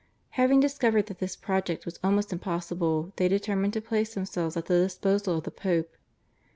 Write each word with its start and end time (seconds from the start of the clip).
Having 0.31 0.61
discovered 0.61 1.05
that 1.05 1.19
this 1.19 1.35
project 1.35 1.85
was 1.85 1.99
almost 2.03 2.33
impossible 2.33 3.13
they 3.17 3.27
determined 3.27 3.73
to 3.73 3.81
place 3.81 4.15
themselves 4.15 4.57
at 4.57 4.65
the 4.65 4.79
disposal 4.81 5.37
of 5.37 5.43
the 5.43 5.51
Pope. 5.51 5.95